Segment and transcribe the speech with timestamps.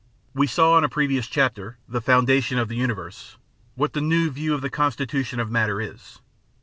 [0.33, 3.37] We saw in a previous chapter ("The Foundation of the Universe")
[3.75, 6.17] what the new view of the constitution of matter is.